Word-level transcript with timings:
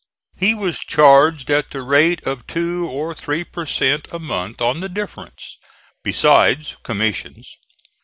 He 0.35 0.55
was 0.55 0.79
charged 0.79 1.51
at 1.51 1.69
the 1.69 1.83
rate 1.83 2.25
of 2.25 2.47
two 2.47 2.87
or 2.89 3.13
three 3.13 3.43
per 3.43 3.67
cent. 3.67 4.07
a 4.11 4.17
month 4.17 4.59
on 4.59 4.79
the 4.79 4.89
difference, 4.89 5.57
besides 6.01 6.75
commissions. 6.81 7.55